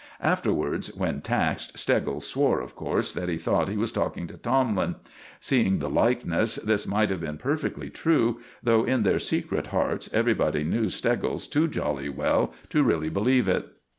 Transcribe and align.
Afterwards, 0.23 0.87
when 0.95 1.21
taxed, 1.21 1.77
Steggles 1.77 2.25
swore, 2.25 2.59
of 2.59 2.75
course, 2.75 3.11
that 3.11 3.29
he 3.29 3.37
thought 3.37 3.69
he 3.69 3.77
was 3.77 3.91
talking 3.91 4.25
to 4.25 4.35
Tomlin. 4.35 4.95
Seeing 5.39 5.77
the 5.77 5.91
likeness, 5.91 6.55
this 6.55 6.87
might 6.87 7.11
have 7.11 7.21
been 7.21 7.37
perfectly 7.37 7.91
true, 7.91 8.39
though 8.63 8.83
in 8.83 9.03
their 9.03 9.19
secret 9.19 9.67
hearts 9.67 10.09
everybody 10.11 10.63
knew 10.63 10.89
Steggles 10.89 11.45
too 11.45 11.67
jolly 11.67 12.09
well 12.09 12.51
to 12.69 12.81
really 12.81 13.09
believe 13.09 13.47
it. 13.47 13.67